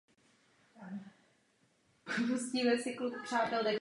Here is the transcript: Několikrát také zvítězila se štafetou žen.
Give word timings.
Několikrát 0.75 1.11
také 2.03 2.37
zvítězila 2.37 2.77
se 2.77 3.25
štafetou 3.27 3.55
žen. 3.63 3.67